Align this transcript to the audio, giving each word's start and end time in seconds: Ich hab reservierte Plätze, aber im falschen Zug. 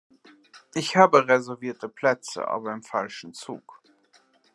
Ich 0.73 0.95
hab 0.97 1.13
reservierte 1.13 1.87
Plätze, 1.87 2.47
aber 2.47 2.73
im 2.73 2.81
falschen 2.81 3.35
Zug. 3.35 3.83